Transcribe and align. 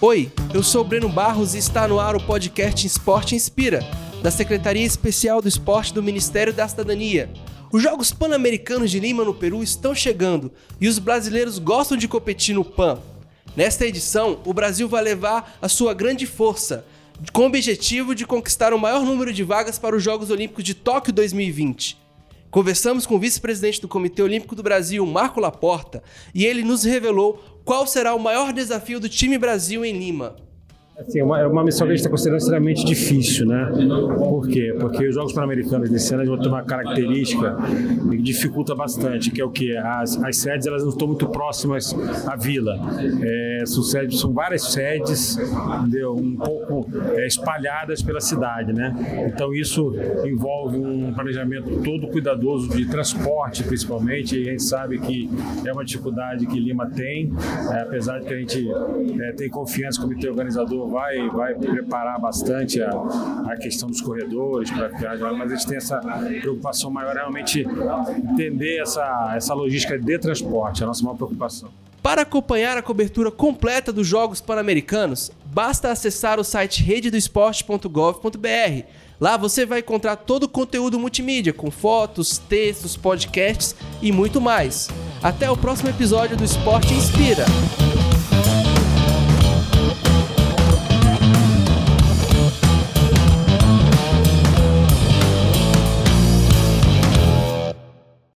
Oi, 0.00 0.30
eu 0.54 0.62
sou 0.62 0.82
o 0.82 0.84
Breno 0.84 1.08
Barros 1.08 1.56
e 1.56 1.58
está 1.58 1.88
no 1.88 1.98
ar 1.98 2.14
o 2.14 2.22
podcast 2.22 2.86
Esporte 2.86 3.34
Inspira, 3.34 3.80
da 4.22 4.30
Secretaria 4.30 4.86
Especial 4.86 5.42
do 5.42 5.48
Esporte 5.48 5.92
do 5.92 6.00
Ministério 6.00 6.52
da 6.52 6.68
Cidadania. 6.68 7.28
Os 7.72 7.82
Jogos 7.82 8.12
Pan-Americanos 8.12 8.92
de 8.92 9.00
Lima, 9.00 9.24
no 9.24 9.34
Peru, 9.34 9.60
estão 9.60 9.96
chegando 9.96 10.52
e 10.80 10.86
os 10.86 11.00
brasileiros 11.00 11.58
gostam 11.58 11.98
de 11.98 12.06
competir 12.06 12.54
no 12.54 12.64
PAN. 12.64 13.00
Nesta 13.56 13.84
edição, 13.86 14.38
o 14.44 14.54
Brasil 14.54 14.88
vai 14.88 15.02
levar 15.02 15.58
a 15.60 15.68
sua 15.68 15.92
grande 15.94 16.26
força, 16.26 16.84
com 17.32 17.42
o 17.42 17.46
objetivo 17.46 18.14
de 18.14 18.24
conquistar 18.24 18.72
o 18.72 18.78
maior 18.78 19.04
número 19.04 19.32
de 19.32 19.42
vagas 19.42 19.80
para 19.80 19.96
os 19.96 20.02
Jogos 20.02 20.30
Olímpicos 20.30 20.62
de 20.62 20.74
Tóquio 20.74 21.12
2020. 21.12 21.98
Conversamos 22.50 23.04
com 23.04 23.16
o 23.16 23.18
vice-presidente 23.18 23.80
do 23.80 23.88
Comitê 23.88 24.22
Olímpico 24.22 24.54
do 24.54 24.62
Brasil, 24.62 25.04
Marco 25.04 25.38
Laporta, 25.38 26.02
e 26.34 26.46
ele 26.46 26.62
nos 26.62 26.82
revelou 26.82 27.57
qual 27.68 27.86
será 27.86 28.14
o 28.14 28.18
maior 28.18 28.50
desafio 28.50 28.98
do 28.98 29.10
time 29.10 29.36
Brasil 29.36 29.84
em 29.84 29.92
Lima. 29.92 30.36
Assim, 30.98 31.22
uma, 31.22 31.38
é 31.38 31.46
uma 31.46 31.62
missão 31.62 31.86
que 31.86 31.92
a 31.92 31.96
gente 31.96 32.00
está 32.00 32.10
considerando 32.10 32.40
extremamente 32.40 32.84
difícil, 32.84 33.46
né? 33.46 33.70
Por 34.18 34.48
quê? 34.48 34.74
Porque 34.80 35.06
os 35.06 35.14
Jogos 35.14 35.32
Pan-Americanos 35.32 35.88
desse 35.88 36.12
ano 36.12 36.26
vão 36.26 36.36
ter 36.36 36.48
uma 36.48 36.64
característica 36.64 37.56
que 38.10 38.18
dificulta 38.18 38.74
bastante, 38.74 39.30
que 39.30 39.40
é 39.40 39.44
o 39.44 39.50
quê? 39.50 39.76
As, 39.80 40.20
as 40.20 40.38
sedes 40.38 40.66
elas 40.66 40.82
não 40.82 40.90
estão 40.90 41.06
muito 41.06 41.28
próximas 41.28 41.94
à 42.26 42.34
vila. 42.34 42.74
É, 43.22 43.62
são, 43.64 43.84
sedes, 43.84 44.18
são 44.18 44.32
várias 44.32 44.72
sedes, 44.72 45.38
entendeu? 45.38 46.16
Um 46.16 46.34
pouco 46.34 46.88
é, 47.14 47.28
espalhadas 47.28 48.02
pela 48.02 48.20
cidade, 48.20 48.72
né? 48.72 48.92
Então 49.32 49.54
isso 49.54 49.94
envolve 50.24 50.78
um 50.78 51.14
planejamento 51.14 51.80
todo 51.84 52.08
cuidadoso 52.08 52.70
de 52.70 52.86
transporte, 52.86 53.62
principalmente, 53.62 54.36
e 54.36 54.48
a 54.48 54.50
gente 54.50 54.64
sabe 54.64 54.98
que 54.98 55.30
é 55.64 55.72
uma 55.72 55.84
dificuldade 55.84 56.44
que 56.44 56.58
Lima 56.58 56.90
tem, 56.90 57.32
é, 57.72 57.82
apesar 57.82 58.18
de 58.18 58.26
que 58.26 58.34
a 58.34 58.36
gente 58.36 58.68
é, 59.22 59.32
tem 59.34 59.48
confiança 59.48 60.00
no 60.00 60.08
comitê 60.08 60.28
organizador 60.28 60.87
vai, 60.88 61.28
vai 61.28 61.54
preparar 61.54 62.20
bastante 62.20 62.82
a, 62.82 62.90
a 63.48 63.56
questão 63.56 63.88
dos 63.88 64.00
corredores 64.00 64.70
para 64.70 64.88
viajar, 64.88 65.32
mas 65.32 65.50
gente 65.50 65.66
tem 65.66 65.76
essa 65.76 65.98
preocupação 66.40 66.90
maior 66.90 67.14
realmente 67.14 67.66
entender 68.32 68.78
essa, 68.78 69.32
essa 69.36 69.54
logística 69.54 69.98
de 69.98 70.18
transporte, 70.18 70.82
a 70.82 70.86
nossa 70.86 71.02
maior 71.02 71.16
preocupação. 71.16 71.68
Para 72.02 72.22
acompanhar 72.22 72.78
a 72.78 72.82
cobertura 72.82 73.30
completa 73.30 73.92
dos 73.92 74.06
Jogos 74.06 74.40
Pan-Americanos, 74.40 75.30
basta 75.46 75.90
acessar 75.90 76.38
o 76.38 76.44
site 76.44 76.82
rededoesporte.gov.br. 76.82 78.84
Lá 79.20 79.36
você 79.36 79.66
vai 79.66 79.80
encontrar 79.80 80.16
todo 80.16 80.44
o 80.44 80.48
conteúdo 80.48 80.98
multimídia, 80.98 81.52
com 81.52 81.70
fotos, 81.70 82.38
textos, 82.38 82.96
podcasts 82.96 83.74
e 84.00 84.12
muito 84.12 84.40
mais. 84.40 84.88
Até 85.22 85.50
o 85.50 85.56
próximo 85.56 85.90
episódio 85.90 86.36
do 86.36 86.44
Esporte 86.44 86.94
Inspira. 86.94 87.44